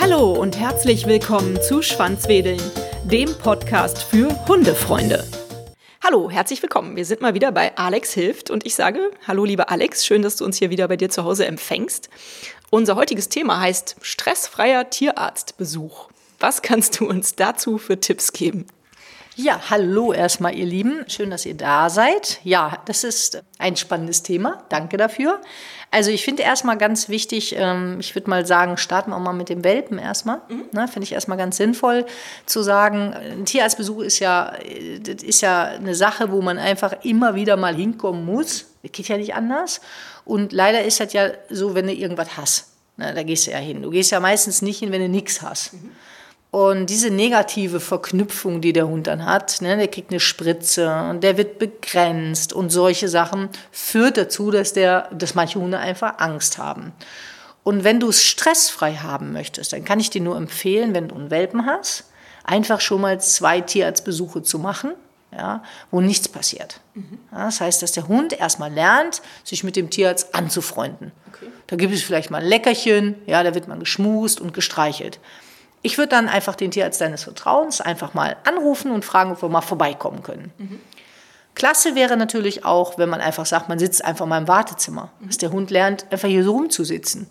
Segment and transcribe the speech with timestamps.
[0.00, 2.60] Hallo und herzlich willkommen zu Schwanzwedeln,
[3.04, 5.24] dem Podcast für Hundefreunde.
[6.02, 6.96] Hallo, herzlich willkommen.
[6.96, 10.34] Wir sind mal wieder bei Alex hilft und ich sage, hallo lieber Alex, schön, dass
[10.36, 12.08] du uns hier wieder bei dir zu Hause empfängst.
[12.70, 16.08] Unser heutiges Thema heißt stressfreier Tierarztbesuch.
[16.40, 18.66] Was kannst du uns dazu für Tipps geben?
[19.36, 21.04] Ja, hallo erstmal, ihr Lieben.
[21.06, 22.40] Schön, dass ihr da seid.
[22.42, 24.64] Ja, das ist ein spannendes Thema.
[24.68, 25.40] Danke dafür.
[25.92, 29.48] Also ich finde erstmal ganz wichtig, ähm, ich würde mal sagen, starten wir mal mit
[29.48, 30.40] dem Welpen erstmal.
[30.48, 30.64] Mhm.
[30.72, 32.06] Ne, finde ich erstmal ganz sinnvoll
[32.44, 34.52] zu sagen, ein Tierarztbesuch ist ja,
[35.00, 38.66] das ist ja eine Sache, wo man einfach immer wieder mal hinkommen muss.
[38.82, 39.80] Das geht ja nicht anders.
[40.24, 42.66] Und leider ist das ja so, wenn du irgendwas hast.
[42.96, 43.82] Ne, da gehst du ja hin.
[43.82, 45.72] Du gehst ja meistens nicht hin, wenn du nichts hast.
[45.72, 45.92] Mhm.
[46.50, 51.22] Und diese negative Verknüpfung, die der Hund dann hat, ne, der kriegt eine Spritze und
[51.22, 56.58] der wird begrenzt und solche Sachen, führt dazu, dass, der, dass manche Hunde einfach Angst
[56.58, 56.92] haben.
[57.62, 61.14] Und wenn du es stressfrei haben möchtest, dann kann ich dir nur empfehlen, wenn du
[61.14, 62.04] einen Welpen hast,
[62.42, 64.92] einfach schon mal zwei Tierarztbesuche zu machen,
[65.30, 66.80] ja, wo nichts passiert.
[66.94, 67.18] Mhm.
[67.30, 71.12] Ja, das heißt, dass der Hund erstmal lernt, sich mit dem Tierarzt anzufreunden.
[71.28, 71.46] Okay.
[71.68, 75.20] Da gibt es vielleicht mal ein Leckerchen, ja, da wird man geschmust und gestreichelt.
[75.82, 79.48] Ich würde dann einfach den Tierarzt deines Vertrauens einfach mal anrufen und fragen, ob wir
[79.48, 80.52] mal vorbeikommen können.
[80.58, 80.80] Mhm.
[81.54, 85.26] Klasse wäre natürlich auch, wenn man einfach sagt, man sitzt einfach mal im Wartezimmer, mhm.
[85.26, 87.28] dass der Hund lernt, einfach hier so rumzusitzen.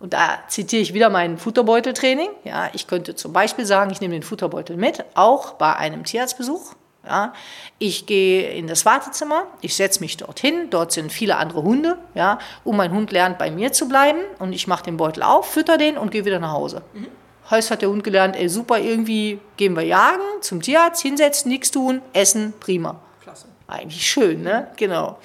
[0.00, 2.30] Und da zitiere ich wieder mein Futterbeuteltraining.
[2.42, 6.74] Ja, ich könnte zum Beispiel sagen, ich nehme den Futterbeutel mit, auch bei einem Tierarztbesuch.
[7.06, 7.32] Ja,
[7.78, 12.38] ich gehe in das Wartezimmer, ich setze mich dorthin, dort sind viele andere Hunde, ja,
[12.62, 15.78] und mein Hund lernt bei mir zu bleiben und ich mache den Beutel auf, fütter
[15.78, 16.82] den und gehe wieder nach Hause.
[16.94, 17.08] Mhm.
[17.50, 21.70] Heißt, hat der Hund gelernt, ey, super, irgendwie gehen wir jagen, zum Tierarzt, hinsetzen, nichts
[21.70, 23.00] tun, essen, prima.
[23.22, 23.46] Klasse.
[23.66, 24.68] Eigentlich schön, ne?
[24.76, 25.18] Genau.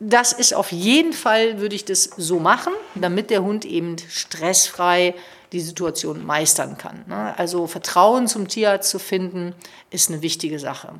[0.00, 5.14] Das ist auf jeden Fall, würde ich das so machen, damit der Hund eben stressfrei
[5.52, 7.04] die Situation meistern kann.
[7.08, 7.34] Ne?
[7.36, 9.54] Also Vertrauen zum Tierarzt zu finden,
[9.90, 10.90] ist eine wichtige Sache.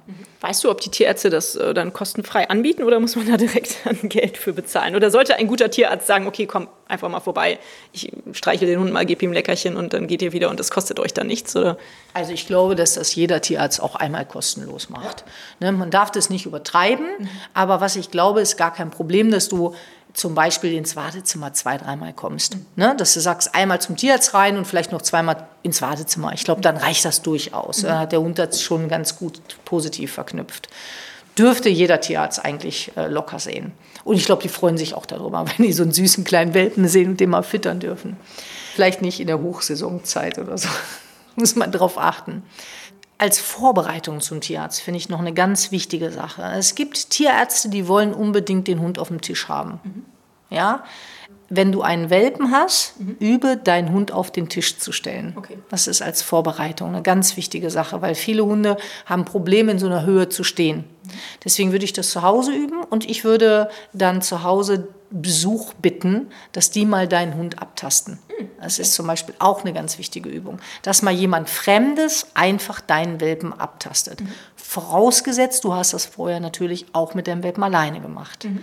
[0.41, 3.77] Weißt du, ob die Tierärzte das äh, dann kostenfrei anbieten oder muss man da direkt
[4.03, 4.97] Geld für bezahlen?
[4.97, 7.61] Oder sollte ein guter Tierarzt sagen, okay, komm einfach mal vorbei,
[7.93, 10.59] ich streiche den Hund mal, gebe ihm ein Leckerchen und dann geht ihr wieder und
[10.59, 11.55] das kostet euch dann nichts?
[11.55, 11.79] Oder?
[12.13, 15.25] Also ich glaube, dass das jeder Tierarzt auch einmal kostenlos macht.
[15.61, 15.71] Ne?
[15.71, 17.29] Man darf das nicht übertreiben, mhm.
[17.55, 19.75] aber was ich glaube, ist gar kein Problem, dass du
[20.15, 22.57] zum Beispiel ins Wartezimmer zwei, dreimal kommst.
[22.77, 22.95] Ne?
[22.97, 26.33] Dass du sagst, einmal zum Tierarzt rein und vielleicht noch zweimal ins Wartezimmer.
[26.33, 27.83] Ich glaube, dann reicht das durchaus.
[27.83, 27.87] Mhm.
[27.87, 30.69] Da hat der Hund das schon ganz gut positiv verknüpft.
[31.39, 33.73] Dürfte jeder Tierarzt eigentlich äh, locker sehen.
[34.05, 36.89] Und ich glaube, die freuen sich auch darüber, wenn die so einen süßen kleinen Welpen
[36.89, 38.17] sehen und den mal füttern dürfen.
[38.75, 40.69] Vielleicht nicht in der Hochsaisonzeit oder so.
[41.37, 42.43] Muss man drauf achten
[43.21, 46.43] als Vorbereitung zum Tierarzt finde ich noch eine ganz wichtige Sache.
[46.57, 49.79] Es gibt Tierärzte, die wollen unbedingt den Hund auf dem Tisch haben.
[49.85, 50.05] Mhm.
[50.49, 50.85] Ja,
[51.51, 53.17] wenn du einen Welpen hast, mhm.
[53.19, 55.35] übe deinen Hund auf den Tisch zu stellen.
[55.37, 55.59] Okay.
[55.69, 59.87] Das ist als Vorbereitung eine ganz wichtige Sache, weil viele Hunde haben Probleme, in so
[59.87, 60.85] einer Höhe zu stehen.
[61.45, 66.29] Deswegen würde ich das zu Hause üben und ich würde dann zu Hause Besuch bitten,
[66.53, 68.21] dass die mal deinen Hund abtasten.
[68.61, 73.21] Das ist zum Beispiel auch eine ganz wichtige Übung, dass mal jemand Fremdes einfach deinen
[73.21, 74.21] Welpen abtastet.
[74.21, 74.29] Mhm.
[74.55, 78.45] Vorausgesetzt, du hast das vorher natürlich auch mit deinem Welpen alleine gemacht.
[78.45, 78.61] Mhm.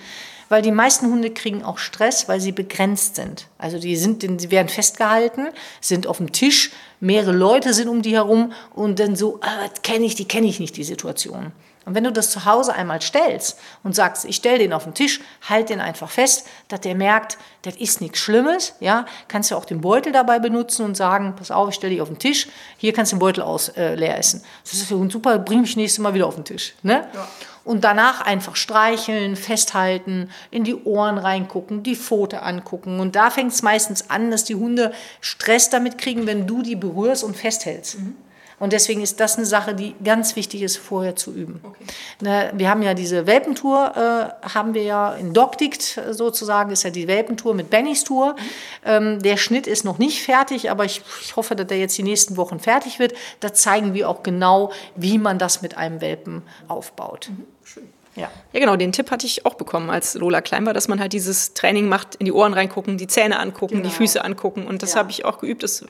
[0.50, 3.47] Weil die meisten Hunde kriegen auch Stress, weil sie begrenzt sind.
[3.58, 5.47] Also die, sind, die werden festgehalten,
[5.81, 10.06] sind auf dem Tisch, mehrere Leute sind um die herum und dann so, ah, kenne
[10.06, 11.52] ich, die kenne ich nicht, die Situation.
[11.88, 14.94] Und wenn du das zu Hause einmal stellst und sagst, ich stelle den auf den
[14.94, 19.56] Tisch, halt den einfach fest, dass der merkt, das ist nichts Schlimmes, ja, kannst du
[19.56, 22.50] auch den Beutel dabei benutzen und sagen, pass auf, ich stelle dich auf den Tisch,
[22.75, 24.44] hier kannst du den Beutel aus, äh, leer essen.
[24.66, 26.74] Das ist für uns super, bring mich nächstes Mal wieder auf den Tisch.
[26.84, 27.08] Ne?
[27.14, 27.28] Ja.
[27.67, 33.01] Und danach einfach streicheln, festhalten, in die Ohren reingucken, die Pfote angucken.
[33.01, 36.78] Und da fängt es meistens an, dass die Hunde Stress damit kriegen, wenn du die
[36.78, 38.00] berührst und festhältst.
[38.00, 38.16] Mhm.
[38.59, 41.59] Und deswegen ist das eine Sache, die ganz wichtig ist, vorher zu üben.
[41.63, 41.85] Okay.
[42.22, 46.90] Ne, wir haben ja diese Welpentour, äh, haben wir ja in Dogdict sozusagen, ist ja
[46.90, 48.34] die Welpentour mit Bennys Tour.
[48.34, 48.40] Mhm.
[48.85, 52.03] Ähm, der Schnitt ist noch nicht fertig, aber ich, ich hoffe, dass der jetzt die
[52.03, 53.14] nächsten Wochen fertig wird.
[53.41, 57.29] Da zeigen wir auch genau, wie man das mit einem Welpen aufbaut.
[57.29, 57.46] Mhm.
[57.64, 57.97] Schön.
[58.17, 58.31] Ja.
[58.52, 61.14] ja, genau, den Tipp hatte ich auch bekommen, als Lola klein war, dass man halt
[61.14, 63.90] dieses Training macht, in die Ohren reingucken, die Zähne angucken, genau.
[63.90, 64.66] die Füße angucken.
[64.66, 64.99] Und das ja.
[64.99, 65.61] habe ich auch geübt.
[65.64, 65.85] Das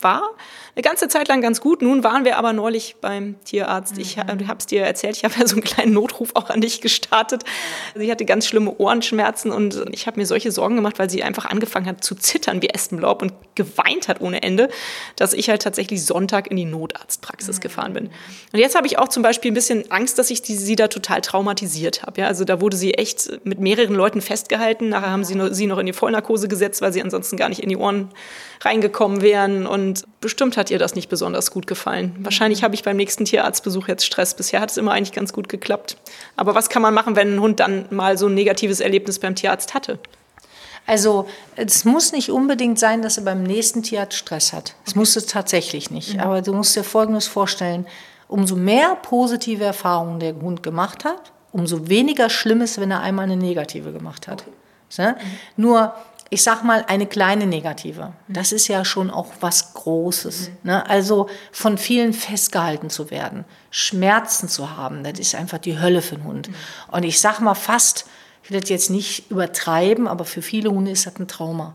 [0.00, 0.30] war
[0.74, 1.82] eine ganze Zeit lang ganz gut.
[1.82, 3.98] Nun waren wir aber neulich beim Tierarzt.
[3.98, 6.80] Ich habe es dir erzählt, ich habe ja so einen kleinen Notruf auch an dich
[6.80, 7.44] gestartet.
[7.94, 11.44] Sie hatte ganz schlimme Ohrenschmerzen und ich habe mir solche Sorgen gemacht, weil sie einfach
[11.44, 14.68] angefangen hat zu zittern wie Espenlaub und geweint hat ohne Ende,
[15.16, 17.60] dass ich halt tatsächlich Sonntag in die Notarztpraxis mhm.
[17.60, 18.10] gefahren bin.
[18.52, 20.88] Und jetzt habe ich auch zum Beispiel ein bisschen Angst, dass ich die, sie da
[20.88, 21.20] total
[21.60, 22.22] traumatisiert habe.
[22.22, 24.88] Ja, also da wurde sie echt mit mehreren Leuten festgehalten.
[24.88, 27.62] Nachher haben sie, noch, sie noch in die Vollnarkose gesetzt, weil sie ansonsten gar nicht
[27.62, 28.10] in die Ohren
[28.60, 29.66] reingekommen wären.
[29.66, 32.16] Und bestimmt hat ihr das nicht besonders gut gefallen.
[32.20, 34.34] Wahrscheinlich habe ich beim nächsten Tierarztbesuch jetzt Stress.
[34.34, 35.96] Bisher hat es immer eigentlich ganz gut geklappt.
[36.36, 39.34] Aber was kann man machen, wenn ein Hund dann mal so ein negatives Erlebnis beim
[39.34, 39.98] Tierarzt hatte?
[40.86, 44.74] Also es muss nicht unbedingt sein, dass er beim nächsten Tierarzt Stress hat.
[44.86, 46.14] Es muss es tatsächlich nicht.
[46.14, 46.20] Mhm.
[46.20, 47.86] Aber du musst dir Folgendes vorstellen.
[48.28, 53.24] Umso mehr positive Erfahrungen der Hund gemacht hat, umso weniger schlimm ist, wenn er einmal
[53.24, 54.44] eine negative gemacht hat.
[54.92, 55.12] Okay.
[55.12, 55.16] Mhm.
[55.56, 55.94] Nur
[56.32, 58.12] ich sag mal, eine kleine negative.
[58.28, 60.48] Das ist ja schon auch was Großes.
[60.48, 60.56] Mhm.
[60.62, 60.88] Ne?
[60.88, 66.14] Also von vielen festgehalten zu werden, Schmerzen zu haben, das ist einfach die Hölle für
[66.14, 66.48] einen Hund.
[66.48, 66.54] Mhm.
[66.92, 68.06] Und ich sag mal fast,
[68.44, 71.74] ich will das jetzt nicht übertreiben, aber für viele Hunde ist das ein Trauma.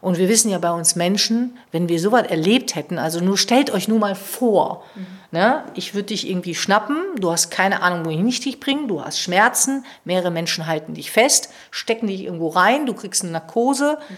[0.00, 3.70] Und wir wissen ja bei uns Menschen, wenn wir sowas erlebt hätten, also nur stellt
[3.70, 5.06] euch nur mal vor, mhm.
[5.32, 9.02] ne, ich würde dich irgendwie schnappen, du hast keine Ahnung, wohin ich dich bringe, du
[9.02, 13.98] hast Schmerzen, mehrere Menschen halten dich fest, stecken dich irgendwo rein, du kriegst eine Narkose.
[14.08, 14.16] Mhm.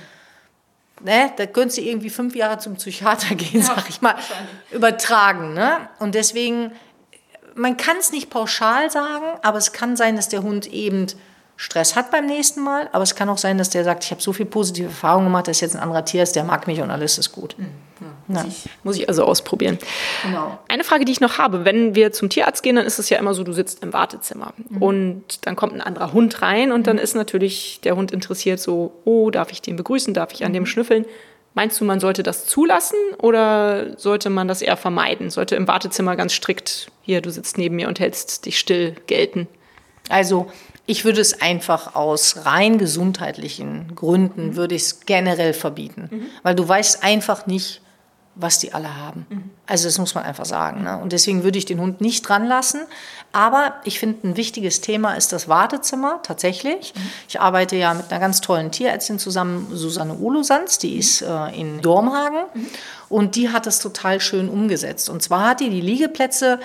[1.05, 4.17] Ne, da könntest du irgendwie fünf Jahre zum Psychiater gehen, ja, sag ich mal,
[4.73, 5.55] übertragen.
[5.55, 5.89] Ne?
[6.01, 6.73] Und deswegen,
[7.55, 11.07] man kann es nicht pauschal sagen, aber es kann sein, dass der Hund eben
[11.61, 14.23] Stress hat beim nächsten Mal, aber es kann auch sein, dass der sagt, ich habe
[14.23, 16.93] so viel positive Erfahrungen gemacht, dass jetzt ein anderer Tier ist, der mag mich und
[16.93, 17.57] alles ist gut.
[17.59, 17.67] Mhm.
[18.29, 18.45] Ja.
[18.45, 19.77] Muss, ich, muss, ich, also ausprobieren.
[20.23, 20.57] Genau.
[20.69, 23.19] Eine Frage, die ich noch habe, wenn wir zum Tierarzt gehen, dann ist es ja
[23.19, 24.81] immer so, du sitzt im Wartezimmer mhm.
[24.81, 26.85] und dann kommt ein anderer Hund rein und mhm.
[26.85, 30.53] dann ist natürlich der Hund interessiert so, oh, darf ich den begrüßen, darf ich an
[30.53, 30.67] dem mhm.
[30.67, 31.07] schnüffeln?
[31.55, 35.29] Meinst du, man sollte das zulassen oder sollte man das eher vermeiden?
[35.31, 39.49] Sollte im Wartezimmer ganz strikt, hier, du sitzt neben mir und hältst dich still gelten?
[40.09, 40.53] Also
[40.89, 44.57] ich würde es einfach aus rein gesundheitlichen Gründen, mhm.
[44.57, 46.09] würde ich es generell verbieten.
[46.11, 46.27] Mhm.
[46.43, 47.83] Weil du weißt einfach nicht,
[48.35, 49.27] was die alle haben.
[49.29, 49.51] Mhm.
[49.67, 50.85] Also das muss man einfach sagen.
[50.85, 50.97] Ne?
[50.97, 52.81] Und deswegen würde ich den Hund nicht dran lassen.
[53.33, 56.95] Aber ich finde, ein wichtiges Thema ist das Wartezimmer tatsächlich.
[56.97, 57.01] Mhm.
[57.29, 61.83] Ich arbeite ja mit einer ganz tollen Tierärztin zusammen, Susanne Olosanz, die ist äh, in
[61.83, 62.45] Dormhagen.
[62.55, 62.67] Mhm.
[63.11, 65.11] Und die hat es total schön umgesetzt.
[65.11, 66.61] Und zwar hat die die Liegeplätze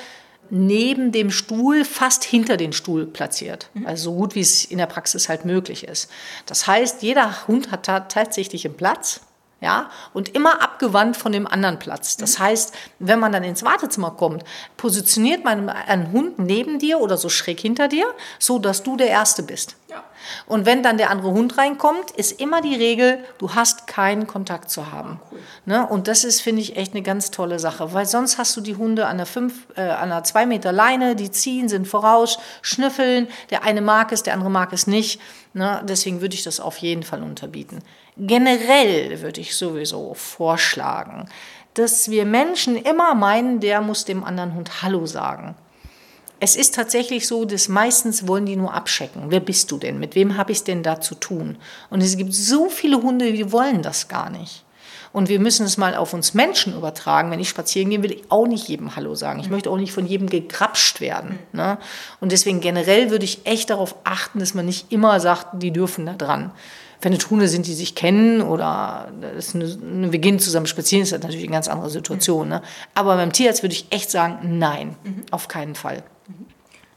[0.54, 3.70] neben dem Stuhl, fast hinter den Stuhl platziert.
[3.74, 3.88] Mhm.
[3.88, 6.12] Also so gut wie es in der Praxis halt möglich ist.
[6.46, 9.22] Das heißt, jeder Hund hat tatsächlich einen Platz.
[9.64, 12.18] Ja, und immer abgewandt von dem anderen Platz.
[12.18, 12.44] Das mhm.
[12.44, 14.44] heißt, wenn man dann ins Wartezimmer kommt,
[14.76, 18.06] positioniert man einen Hund neben dir oder so schräg hinter dir,
[18.40, 19.78] so dass du der Erste bist.
[19.90, 20.04] Ja.
[20.48, 24.70] Und wenn dann der andere Hund reinkommt, ist immer die Regel, du hast keinen Kontakt
[24.70, 25.22] zu haben.
[25.22, 25.40] Ah, cool.
[25.66, 25.88] ne?
[25.88, 28.76] Und das ist, finde ich, echt eine ganz tolle Sache, weil sonst hast du die
[28.76, 33.30] Hunde an einer, fünf, äh, an einer zwei Meter Leine, die ziehen, sind voraus, schnüffeln,
[33.50, 35.22] der eine mag es, der andere mag es nicht.
[35.54, 35.82] Ne?
[35.88, 37.80] Deswegen würde ich das auf jeden Fall unterbieten.
[38.18, 41.28] Generell würde ich sowieso vorschlagen,
[41.74, 45.56] dass wir Menschen immer meinen, der muss dem anderen Hund Hallo sagen.
[46.40, 49.24] Es ist tatsächlich so, dass meistens wollen die nur abchecken.
[49.30, 49.98] Wer bist du denn?
[49.98, 51.58] Mit wem habe ich es denn da zu tun?
[51.90, 54.64] Und es gibt so viele Hunde, die wollen das gar nicht.
[55.14, 57.32] Und wir müssen es mal auf uns Menschen übertragen.
[57.32, 59.40] Wenn ich spazieren gehe, will ich auch nicht jedem Hallo sagen.
[59.40, 61.40] Ich möchte auch nicht von jedem gegrapscht werden.
[61.54, 61.78] Ne?
[62.20, 66.06] Und deswegen generell würde ich echt darauf achten, dass man nicht immer sagt, die dürfen
[66.08, 66.52] da dran.
[67.04, 69.12] Wenn es Hunde sind, die sich kennen oder
[69.54, 72.48] eine, wir gehen zusammen spazieren, ist das natürlich eine ganz andere Situation.
[72.48, 72.62] Ne?
[72.96, 75.24] Aber beim Tierarzt würde ich echt sagen, nein, mhm.
[75.30, 76.04] auf keinen Fall.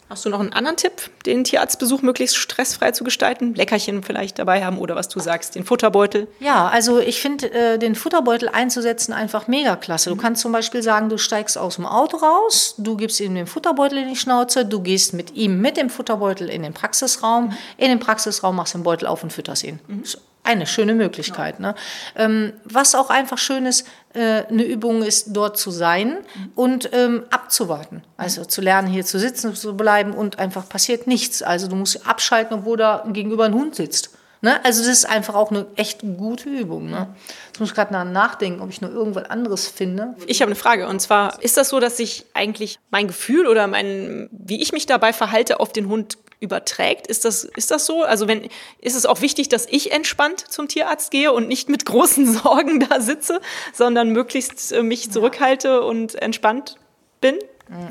[0.09, 3.55] Hast du noch einen anderen Tipp, den Tierarztbesuch möglichst stressfrei zu gestalten?
[3.55, 6.29] Leckerchen vielleicht dabei haben oder was du sagst, den Futterbeutel?
[6.39, 10.11] Ja, also ich finde äh, den Futterbeutel einzusetzen einfach mega klasse.
[10.11, 10.21] Du mhm.
[10.21, 13.99] kannst zum Beispiel sagen, du steigst aus dem Auto raus, du gibst ihm den Futterbeutel
[13.99, 17.99] in die Schnauze, du gehst mit ihm mit dem Futterbeutel in den Praxisraum, in den
[17.99, 19.81] Praxisraum machst den Beutel auf und fütterst ihn.
[19.89, 20.05] Mhm
[20.47, 21.61] eine schöne Möglichkeit.
[21.61, 21.75] Ne?
[22.15, 26.19] Ähm, was auch einfach schön ist, äh, eine Übung ist, dort zu sein
[26.55, 28.03] und ähm, abzuwarten.
[28.17, 31.43] Also zu lernen, hier zu sitzen, zu bleiben und einfach passiert nichts.
[31.43, 34.11] Also du musst abschalten, obwohl da gegenüber ein Hund sitzt.
[34.43, 34.65] Ne?
[34.65, 36.91] Also das ist einfach auch eine echt gute Übung.
[36.91, 37.09] Ne?
[37.47, 40.15] Jetzt muss ich gerade nachdenken, ob ich noch irgendwas anderes finde.
[40.27, 43.67] Ich habe eine Frage und zwar, ist das so, dass sich eigentlich mein Gefühl oder
[43.67, 47.07] mein, wie ich mich dabei verhalte, auf den Hund überträgt.
[47.07, 48.03] Ist das, ist das so?
[48.03, 48.49] Also wenn,
[48.81, 52.81] ist es auch wichtig, dass ich entspannt zum Tierarzt gehe und nicht mit großen Sorgen
[52.81, 53.41] da sitze,
[53.73, 56.77] sondern möglichst äh, mich zurückhalte und entspannt
[57.21, 57.37] bin?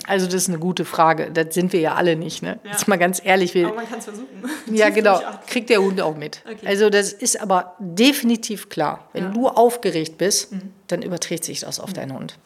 [0.07, 1.31] Also das ist eine gute Frage.
[1.33, 2.41] Das sind wir ja alle nicht.
[2.41, 2.59] Ne?
[2.63, 2.71] Ja.
[2.71, 3.53] Jetzt mal ganz ehrlich.
[3.53, 4.27] Wir, aber man kann es versuchen.
[4.71, 5.19] Ja, genau.
[5.47, 6.41] Kriegt der Hund auch mit.
[6.49, 6.65] Okay.
[6.65, 9.09] Also das ist aber definitiv klar.
[9.11, 9.29] Wenn ja.
[9.31, 12.37] du aufgeregt bist, mhm dann überträgt sich das auf deinen Hund.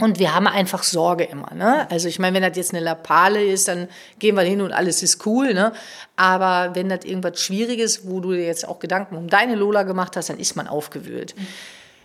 [0.00, 1.54] Und wir haben einfach Sorge immer.
[1.54, 1.88] Ne?
[1.90, 5.02] Also ich meine, wenn das jetzt eine Lapale ist, dann gehen wir hin und alles
[5.04, 5.54] ist cool.
[5.54, 5.72] Ne?
[6.16, 10.16] Aber wenn das irgendwas Schwieriges, wo du dir jetzt auch Gedanken um deine Lola gemacht
[10.16, 11.36] hast, dann ist man aufgewühlt.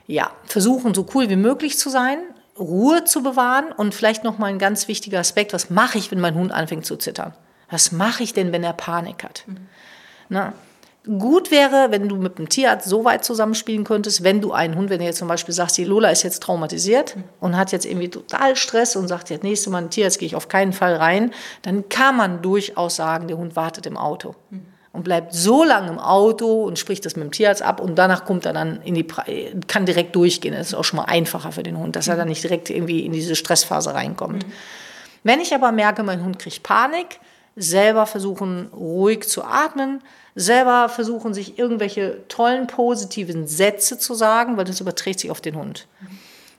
[0.05, 2.19] Ja, versuchen so cool wie möglich zu sein,
[2.59, 6.19] Ruhe zu bewahren und vielleicht noch mal ein ganz wichtiger Aspekt: Was mache ich, wenn
[6.19, 7.33] mein Hund anfängt zu zittern?
[7.69, 9.43] Was mache ich denn, wenn er Panik hat?
[9.47, 9.67] Mhm.
[10.29, 10.53] Na,
[11.05, 14.89] gut wäre, wenn du mit dem Tierarzt so weit zusammenspielen könntest, wenn du einen Hund,
[14.89, 18.09] wenn du jetzt zum Beispiel sagst, die Lola ist jetzt traumatisiert und hat jetzt irgendwie
[18.09, 21.31] total Stress und sagt, jetzt nächste Mal ein Tierarzt gehe ich auf keinen Fall rein,
[21.61, 24.35] dann kann man durchaus sagen, der Hund wartet im Auto.
[24.91, 28.25] Und bleibt so lange im Auto und spricht das mit dem Tierarzt ab und danach
[28.25, 29.05] kommt er dann in die,
[29.67, 30.53] kann direkt durchgehen.
[30.53, 33.05] Das ist auch schon mal einfacher für den Hund, dass er dann nicht direkt irgendwie
[33.05, 34.45] in diese Stressphase reinkommt.
[35.23, 37.19] Wenn ich aber merke, mein Hund kriegt Panik,
[37.59, 40.01] selber versuchen, ruhig zu atmen,
[40.33, 45.55] selber versuchen, sich irgendwelche tollen, positiven Sätze zu sagen, weil das überträgt sich auf den
[45.55, 45.87] Hund.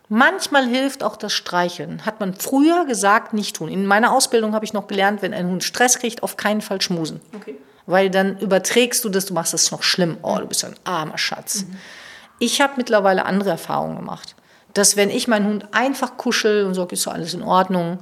[0.08, 2.04] Manchmal hilft auch das Streicheln.
[2.04, 3.68] Hat man früher gesagt, nicht tun.
[3.68, 6.80] In meiner Ausbildung habe ich noch gelernt, wenn ein Hund Stress kriegt, auf keinen Fall
[6.80, 7.20] schmusen.
[7.34, 7.56] Okay.
[7.86, 10.18] Weil dann überträgst du das, du machst das noch schlimm.
[10.22, 11.62] Oh, du bist ein armer Schatz.
[11.62, 11.76] Mhm.
[12.40, 14.34] Ich habe mittlerweile andere Erfahrungen gemacht.
[14.74, 17.98] Dass wenn ich meinen Hund einfach kuschel und sage, ist so alles in Ordnung,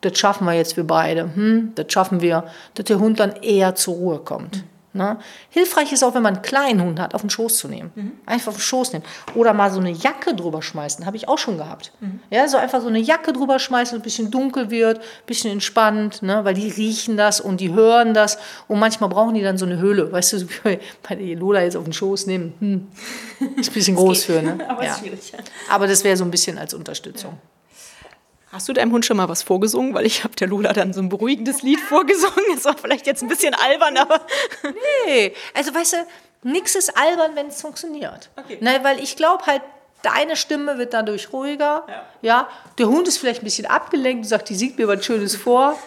[0.00, 3.74] das schaffen wir jetzt wir beide, hm, das schaffen wir, dass der Hund dann eher
[3.74, 4.56] zur Ruhe kommt.
[4.56, 4.62] Mhm.
[4.92, 5.18] Ne?
[5.50, 7.92] Hilfreich ist auch, wenn man einen kleinen Hund hat, auf den Schoß zu nehmen.
[7.94, 8.12] Mhm.
[8.26, 9.04] Einfach auf den Schoß nehmen.
[9.36, 11.92] Oder mal so eine Jacke drüber schmeißen, habe ich auch schon gehabt.
[12.00, 12.18] Mhm.
[12.30, 16.22] Ja, so einfach so eine Jacke drüber schmeißen, ein bisschen dunkel wird, ein bisschen entspannt,
[16.22, 16.44] ne?
[16.44, 18.38] weil die riechen das und die hören das.
[18.66, 20.10] Und manchmal brauchen die dann so eine Höhle.
[20.10, 22.88] Weißt du, so bei der Lola jetzt auf den Schoß nehmen, hm.
[23.58, 24.42] ist ein bisschen groß für.
[24.42, 24.58] Ne?
[24.68, 24.96] Aber, ja.
[25.68, 27.30] Aber das wäre so ein bisschen als Unterstützung.
[27.30, 27.59] Ja.
[28.52, 29.94] Hast du deinem Hund schon mal was vorgesungen?
[29.94, 32.44] Weil ich habe der Lola dann so ein beruhigendes Lied vorgesungen.
[32.54, 34.20] Das war vielleicht jetzt ein bisschen albern, aber...
[35.06, 35.96] Nee, also weißt du,
[36.42, 38.30] nichts ist albern, wenn es funktioniert.
[38.36, 38.58] Okay.
[38.60, 39.62] Na, weil ich glaube halt,
[40.02, 41.84] deine Stimme wird dadurch ruhiger.
[41.88, 42.02] Ja.
[42.22, 42.48] ja.
[42.78, 45.78] Der Hund ist vielleicht ein bisschen abgelenkt und sagt, die singt mir was Schönes vor.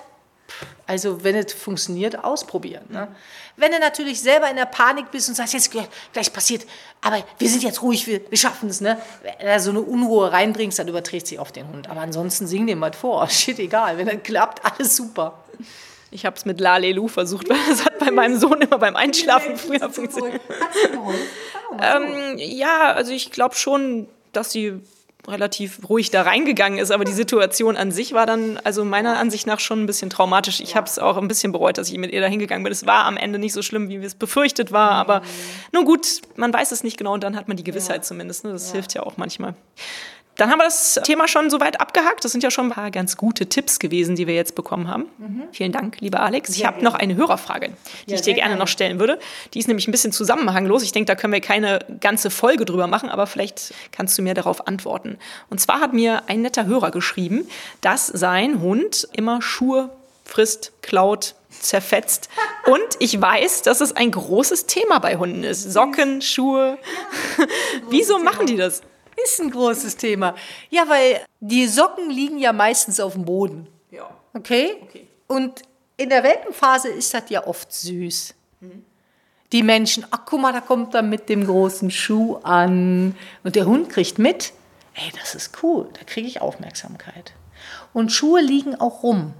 [0.86, 2.84] Also wenn es funktioniert, ausprobieren.
[2.90, 3.08] Ne?
[3.56, 6.66] Wenn du natürlich selber in der Panik bist und sagst, jetzt gleich passiert,
[7.02, 8.82] aber wir sind jetzt ruhig, wir, wir schaffen es.
[8.82, 8.98] Ne?
[9.40, 11.90] Wenn du so eine Unruhe reinbringst, dann überträgt sich auf den Hund.
[11.90, 13.28] Aber ansonsten sing dem mal vor.
[13.30, 13.98] Shit, egal.
[13.98, 15.44] Wenn das klappt, alles super.
[16.12, 19.58] Ich habe es mit Lalelu versucht, weil das hat bei meinem Sohn immer beim Einschlafen
[19.58, 20.42] früher funktioniert.
[21.82, 24.80] ähm, ja, also ich glaube schon, dass sie
[25.28, 29.48] relativ ruhig da reingegangen ist, aber die Situation an sich war dann, also meiner Ansicht
[29.48, 30.60] nach schon ein bisschen traumatisch.
[30.60, 32.74] Ich habe es auch ein bisschen bereut, dass ich mit ihr da hingegangen bin.
[32.74, 35.22] Es war am Ende nicht so schlimm, wie es befürchtet war, aber
[35.72, 38.02] nun gut, man weiß es nicht genau und dann hat man die Gewissheit ja.
[38.02, 38.44] zumindest.
[38.44, 38.52] Ne?
[38.52, 38.74] Das ja.
[38.74, 39.56] hilft ja auch manchmal.
[40.36, 42.26] Dann haben wir das Thema schon soweit abgehakt.
[42.26, 45.06] Das sind ja schon ein paar ganz gute Tipps gewesen, die wir jetzt bekommen haben.
[45.18, 45.44] Mhm.
[45.52, 46.50] Vielen Dank, lieber Alex.
[46.50, 47.70] Ich habe noch eine Hörerfrage,
[48.08, 49.20] die ja, ich dir gerne, gerne noch stellen würde.
[49.54, 50.82] Die ist nämlich ein bisschen zusammenhanglos.
[50.84, 54.34] Ich denke, da können wir keine ganze Folge drüber machen, aber vielleicht kannst du mir
[54.34, 55.20] darauf antworten.
[55.50, 57.48] Und zwar hat mir ein netter Hörer geschrieben,
[57.82, 59.90] dass sein Hund immer Schuhe
[60.26, 62.30] frisst, klaut, zerfetzt.
[62.66, 65.72] Und ich weiß, dass es ein großes Thema bei Hunden ist.
[65.72, 66.78] Socken, Schuhe.
[67.90, 68.82] Wieso machen die das?
[69.24, 70.36] Ist ein großes Thema.
[70.70, 73.68] Ja, weil die Socken liegen ja meistens auf dem Boden.
[73.92, 74.10] Ja.
[74.34, 74.78] Okay?
[74.82, 75.08] okay.
[75.28, 75.62] Und
[75.98, 78.34] in der Welpenphase ist das ja oft süß.
[78.62, 78.86] Mhm.
[79.52, 83.16] Die Menschen, ach guck mal, da kommt er mit dem großen Schuh an.
[83.44, 84.52] Und der Hund kriegt mit,
[84.96, 87.34] ey, das ist cool, da kriege ich Aufmerksamkeit.
[87.94, 89.34] Und Schuhe liegen auch rum.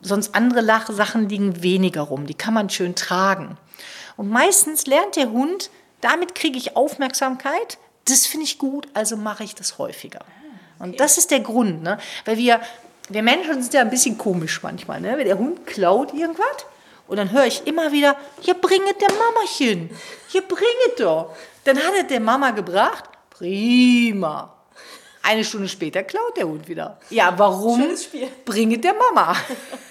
[0.00, 0.62] Sonst andere
[0.92, 2.26] Sachen liegen weniger rum.
[2.26, 3.58] Die kann man schön tragen.
[4.16, 9.44] Und meistens lernt der Hund, damit kriege ich Aufmerksamkeit, das finde ich gut, also mache
[9.44, 10.20] ich das häufiger.
[10.78, 11.98] Und das ist der Grund, ne?
[12.24, 12.60] weil wir,
[13.08, 15.00] wir Menschen sind ja ein bisschen komisch manchmal.
[15.00, 15.16] Ne?
[15.16, 16.66] Wenn der Hund klaut irgendwas
[17.08, 19.90] und dann höre ich immer wieder, ja, bringet der Mamachen,
[20.32, 21.34] ja, bringet doch.
[21.64, 24.52] Dann hat er der Mama gebracht, prima.
[25.22, 27.00] Eine Stunde später klaut der Hund wieder.
[27.10, 27.80] Ja, warum?
[27.80, 28.28] Schönes Spiel.
[28.44, 29.36] Bringet der Mama.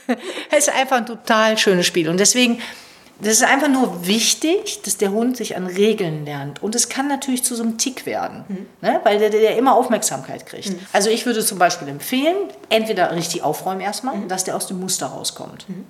[0.51, 2.07] Es ist einfach ein total schönes Spiel.
[2.10, 2.62] Und deswegen
[3.19, 6.62] das ist einfach nur wichtig, dass der Hund sich an Regeln lernt.
[6.62, 8.65] Und es kann natürlich zu so einem Tick werden, mhm.
[8.81, 9.00] ne?
[9.03, 10.69] weil der, der immer Aufmerksamkeit kriegt.
[10.69, 10.79] Mhm.
[10.91, 12.36] Also ich würde zum Beispiel empfehlen,
[12.69, 14.27] entweder richtig aufräumen erstmal, mhm.
[14.27, 15.69] dass der aus dem Muster rauskommt.
[15.69, 15.86] Mhm.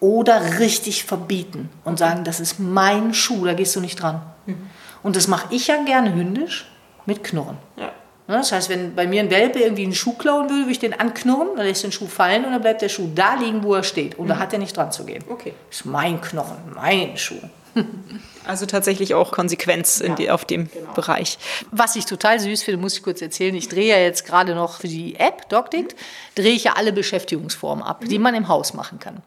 [0.00, 4.22] Oder richtig verbieten und sagen, das ist mein Schuh, da gehst du nicht dran.
[4.46, 4.70] Mhm.
[5.02, 6.70] Und das mache ich ja gerne hündisch
[7.06, 7.58] mit Knurren.
[7.76, 7.90] Ja.
[8.26, 10.78] Ne, das heißt, wenn bei mir ein Welpe irgendwie einen Schuh klauen würde, würde ich
[10.78, 13.74] den anknurren, dann lässt den Schuh fallen und dann bleibt der Schuh da liegen, wo
[13.74, 14.18] er steht.
[14.18, 14.28] Und mhm.
[14.30, 15.22] da hat er nicht dran zu gehen.
[15.28, 15.52] Okay.
[15.68, 17.40] Das ist mein Knochen, mein Schuh.
[18.46, 20.92] Also tatsächlich auch Konsequenz ja, die, auf dem genau.
[20.92, 21.38] Bereich.
[21.70, 23.54] Was ich total süß finde, muss ich kurz erzählen.
[23.54, 25.96] Ich drehe ja jetzt gerade noch für die App DocDict,
[26.34, 28.08] drehe ich ja alle Beschäftigungsformen ab, mhm.
[28.10, 29.22] die man im Haus machen kann.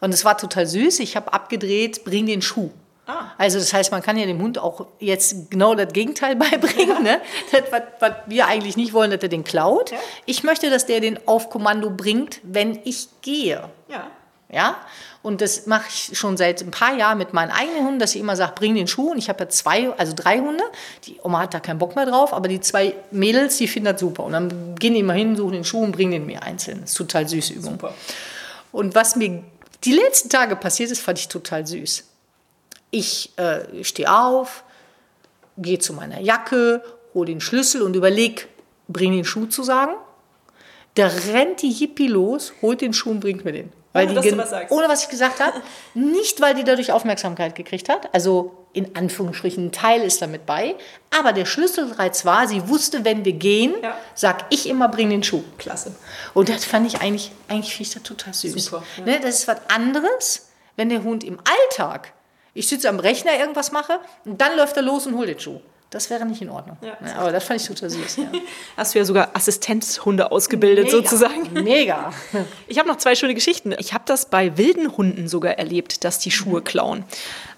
[0.00, 1.00] Und es war total süß.
[1.00, 2.70] Ich habe abgedreht, bring den Schuh.
[3.06, 3.32] Ah.
[3.36, 7.02] Also das heißt, man kann ja dem Hund auch jetzt genau das Gegenteil beibringen.
[7.02, 7.20] Ne?
[7.50, 9.90] Das, was, was wir eigentlich nicht wollen, dass er den klaut.
[9.90, 9.98] Ja.
[10.26, 13.68] Ich möchte, dass der den auf Kommando bringt, wenn ich gehe.
[13.88, 14.10] Ja.
[14.52, 14.76] Ja?
[15.22, 18.20] Und das mache ich schon seit ein paar Jahren mit meinen eigenen Hunden, dass ich
[18.20, 19.12] immer sage, bring den Schuh.
[19.12, 20.62] Und ich habe ja zwei, also drei Hunde.
[21.04, 24.00] Die Oma hat da keinen Bock mehr drauf, aber die zwei Mädels, die finden das
[24.00, 24.24] super.
[24.24, 26.82] Und dann gehen die immer hin, suchen den Schuh und bringen den mir einzeln.
[26.82, 27.72] Das ist total süße Übung.
[27.72, 27.94] Super.
[28.72, 29.42] Und was mir
[29.84, 32.04] die letzten Tage passiert ist, fand ich total süß.
[32.92, 34.62] Ich äh, stehe auf,
[35.58, 36.84] gehe zu meiner Jacke,
[37.14, 38.42] hole den Schlüssel und überlege,
[38.86, 39.94] bring den Schuh zu sagen.
[40.94, 43.72] Da rennt die Hippie los, holt den Schuh und bringt mir den.
[43.94, 45.60] Weil ohne, die, was ohne was ich gesagt habe.
[45.94, 48.14] nicht, weil die dadurch Aufmerksamkeit gekriegt hat.
[48.14, 50.76] Also in Anführungsstrichen ein Teil ist damit bei.
[51.10, 53.96] Aber der Schlüsselreiz war, sie wusste, wenn wir gehen, ja.
[54.14, 55.44] sag ich immer, bring den Schuh.
[55.58, 55.94] Klasse.
[56.32, 58.64] Und das fand ich eigentlich, eigentlich finde ich das total süß.
[58.64, 59.04] Super, ja.
[59.04, 62.12] ne, das ist was anderes, wenn der Hund im Alltag,
[62.54, 65.60] ich sitze am Rechner, irgendwas mache und dann läuft er los und holt den Schuh.
[65.92, 66.78] Das wäre nicht in Ordnung.
[66.80, 68.16] Ja, ja, aber das fand ich total süß.
[68.16, 68.24] Ja.
[68.78, 70.96] Hast du ja sogar Assistenzhunde ausgebildet, Mega.
[70.96, 71.52] sozusagen.
[71.64, 72.14] Mega.
[72.66, 73.74] Ich habe noch zwei schöne Geschichten.
[73.78, 76.64] Ich habe das bei wilden Hunden sogar erlebt, dass die Schuhe mhm.
[76.64, 77.04] klauen.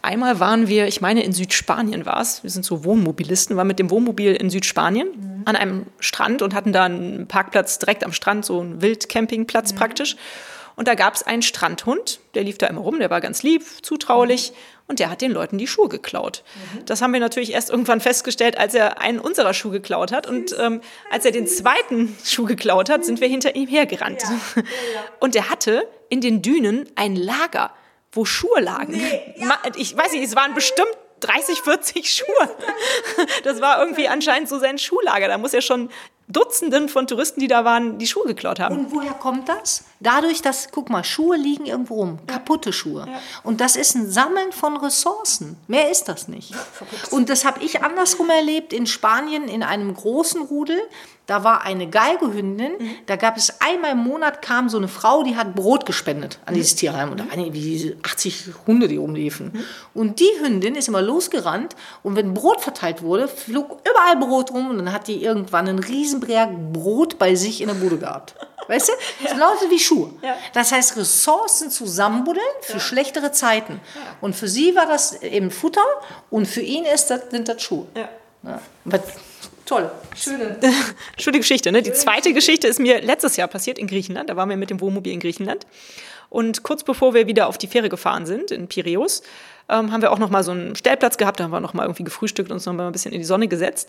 [0.03, 3.79] Einmal waren wir, ich meine in Südspanien war es, wir sind so Wohnmobilisten, waren mit
[3.79, 5.43] dem Wohnmobil in Südspanien mhm.
[5.45, 9.77] an einem Strand und hatten da einen Parkplatz direkt am Strand, so einen Wildcampingplatz mhm.
[9.77, 10.17] praktisch.
[10.77, 13.63] Und da gab es einen Strandhund, der lief da immer rum, der war ganz lieb,
[13.83, 14.53] zutraulich.
[14.87, 16.45] Und der hat den Leuten die Schuhe geklaut.
[16.75, 16.85] Mhm.
[16.85, 20.27] Das haben wir natürlich erst irgendwann festgestellt, als er einen unserer Schuhe geklaut hat.
[20.27, 24.23] Und ähm, als er den zweiten Schuh geklaut hat, sind wir hinter ihm hergerannt.
[24.23, 24.31] Ja.
[24.57, 24.63] Ja,
[24.95, 25.01] ja.
[25.21, 27.73] Und er hatte in den Dünen ein Lager,
[28.13, 28.93] wo Schuhe lagen.
[28.93, 29.35] Nee,
[29.77, 30.91] ich weiß nicht, es waren bestimmt
[31.21, 32.27] 30, 40 Schuhe.
[33.45, 35.29] Das war irgendwie anscheinend so sein Schuhlager.
[35.29, 35.91] Da muss er schon
[36.27, 38.79] Dutzenden von Touristen, die da waren, die Schuhe geklaut haben.
[38.79, 39.85] Und woher kommt das?
[40.01, 43.07] Dadurch, dass, guck mal, Schuhe liegen irgendwo rum, kaputte Schuhe.
[43.07, 43.21] Ja.
[43.43, 45.57] Und das ist ein Sammeln von Ressourcen.
[45.69, 46.55] Mehr ist das nicht.
[47.11, 50.81] Und das habe ich andersrum erlebt in Spanien in einem großen Rudel.
[51.27, 52.97] Da war eine Geigehündin, mhm.
[53.07, 56.55] da gab es einmal im Monat kam so eine Frau, die hat Brot gespendet an
[56.55, 57.11] dieses Tierheim.
[57.11, 59.53] Und da waren irgendwie 80 Hunde, die rumliefen.
[59.55, 59.65] Mhm.
[59.95, 64.69] Und die Hündin ist immer losgerannt und wenn Brot verteilt wurde, flog überall Brot rum
[64.69, 68.35] und dann hat die irgendwann einen Riesenberg Brot bei sich in der Bude gehabt.
[68.69, 68.93] Weißt du?
[69.25, 69.33] Ja.
[69.33, 70.11] Genauso wie Schuhe.
[70.23, 70.37] Ja.
[70.53, 72.81] Das heißt, Ressourcen zusammenbuddeln für ja.
[72.81, 73.81] schlechtere Zeiten.
[74.21, 75.85] Und für sie war das eben Futter
[76.31, 77.87] und für ihn ist das, sind das Schuhe.
[77.97, 78.09] Ja.
[79.75, 80.57] Toll, schöne.
[81.19, 81.73] schöne Geschichte.
[81.73, 81.83] Ne?
[81.83, 84.31] Die zweite Geschichte ist mir letztes Jahr passiert in Griechenland.
[84.31, 85.67] Da waren wir mit dem Wohnmobil in Griechenland.
[86.31, 89.25] Und kurz bevor wir wieder auf die Fähre gefahren sind, in Piräus,
[89.69, 91.41] ähm, haben wir auch noch mal so einen Stellplatz gehabt.
[91.41, 93.25] Da haben wir noch mal irgendwie gefrühstückt und uns noch mal ein bisschen in die
[93.25, 93.89] Sonne gesetzt.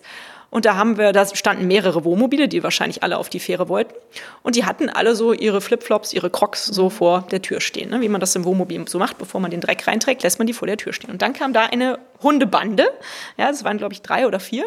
[0.50, 3.94] Und da haben wir, da standen mehrere Wohnmobile, die wahrscheinlich alle auf die Fähre wollten.
[4.42, 7.92] Und die hatten alle so ihre Flipflops, ihre Crocs so vor der Tür stehen.
[7.92, 8.02] Ne?
[8.02, 10.54] Wie man das im Wohnmobil so macht, bevor man den Dreck reinträgt, lässt man die
[10.54, 11.12] vor der Tür stehen.
[11.12, 12.88] Und dann kam da eine Hundebande.
[13.38, 14.66] Ja, das waren, glaube ich, drei oder vier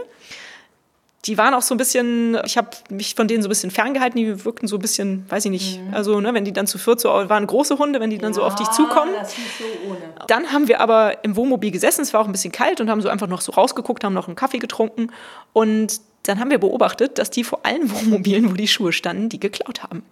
[1.24, 4.16] die waren auch so ein bisschen, ich habe mich von denen so ein bisschen ferngehalten,
[4.18, 5.94] die wirkten so ein bisschen, weiß ich nicht, mhm.
[5.94, 8.35] also ne, wenn die dann zu viert so, waren große Hunde, wenn die dann ja,
[8.35, 9.12] so auf dich zukommen.
[9.18, 9.98] Das ist so ohne.
[10.28, 13.00] Dann haben wir aber im Wohnmobil gesessen, es war auch ein bisschen kalt und haben
[13.00, 15.11] so einfach noch so rausgeguckt, haben noch einen Kaffee getrunken
[15.52, 19.40] und dann haben wir beobachtet, dass die vor allen Wohnmobilen, wo die Schuhe standen, die
[19.40, 20.04] geklaut haben.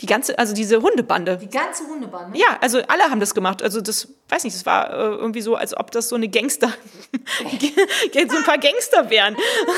[0.00, 1.36] Die ganze, also diese Hundebande.
[1.36, 2.36] Die ganze Hundebande?
[2.36, 3.62] Ja, also alle haben das gemacht.
[3.62, 6.68] Also das, weiß nicht, das war äh, irgendwie so, als ob das so eine Gangster,
[8.12, 9.36] so ein paar Gangster wären.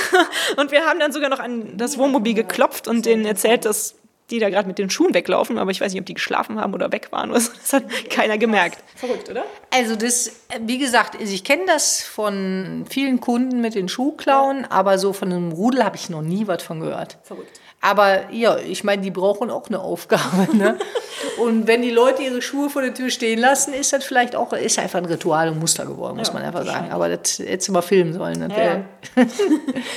[0.56, 3.94] und wir haben dann sogar noch an das Wohnmobil geklopft und denen erzählt, dass
[4.30, 6.74] die da gerade mit den Schuhen weglaufen, aber ich weiß nicht, ob die geschlafen haben
[6.74, 7.52] oder weg waren oder so.
[7.52, 8.82] Das hat keiner gemerkt.
[8.94, 9.44] Verrückt, oder?
[9.70, 15.12] Also das, wie gesagt, ich kenne das von vielen Kunden mit den Schuhklauen, aber so
[15.12, 17.18] von einem Rudel habe ich noch nie was von gehört.
[17.22, 17.60] Verrückt.
[17.80, 20.56] Aber ja, ich meine, die brauchen auch eine Aufgabe.
[20.56, 20.78] Ne?
[21.38, 24.52] und wenn die Leute ihre Schuhe vor der Tür stehen lassen, ist das vielleicht auch
[24.52, 26.90] ist einfach ein Ritual und Muster geworden, muss ja, man einfach sagen.
[26.90, 28.38] Aber das hättest du mal filmen sollen.
[28.40, 28.86] Ne?
[29.16, 29.24] Ja.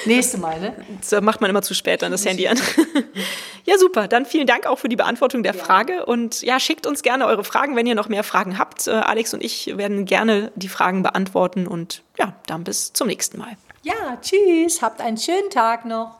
[0.06, 0.74] Nächste Mal, ne?
[1.10, 2.60] Das macht man immer zu spät dann das Handy an.
[3.66, 4.08] ja, super.
[4.08, 5.64] Dann vielen Dank auch für die Beantwortung der ja.
[5.64, 6.06] Frage.
[6.06, 8.88] Und ja, schickt uns gerne eure Fragen, wenn ihr noch mehr Fragen habt.
[8.88, 11.66] Äh, Alex und ich werden gerne die Fragen beantworten.
[11.66, 13.58] Und ja, dann bis zum nächsten Mal.
[13.82, 16.20] Ja, tschüss, habt einen schönen Tag noch.